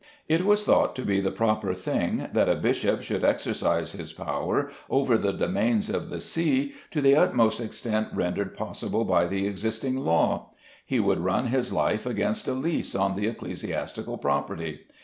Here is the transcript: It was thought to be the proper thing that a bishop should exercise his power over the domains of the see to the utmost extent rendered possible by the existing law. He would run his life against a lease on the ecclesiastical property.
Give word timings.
It 0.27 0.43
was 0.43 0.63
thought 0.65 0.95
to 0.95 1.03
be 1.03 1.21
the 1.21 1.29
proper 1.29 1.75
thing 1.75 2.27
that 2.33 2.49
a 2.49 2.55
bishop 2.55 3.03
should 3.03 3.23
exercise 3.23 3.91
his 3.91 4.13
power 4.13 4.71
over 4.89 5.15
the 5.15 5.31
domains 5.31 5.91
of 5.91 6.09
the 6.09 6.19
see 6.19 6.73
to 6.89 7.01
the 7.01 7.15
utmost 7.15 7.59
extent 7.61 8.07
rendered 8.11 8.57
possible 8.57 9.03
by 9.05 9.27
the 9.27 9.45
existing 9.45 9.97
law. 9.97 10.47
He 10.83 10.99
would 10.99 11.19
run 11.19 11.49
his 11.49 11.71
life 11.71 12.07
against 12.07 12.47
a 12.47 12.53
lease 12.53 12.95
on 12.95 13.15
the 13.15 13.27
ecclesiastical 13.27 14.17
property. 14.17 14.85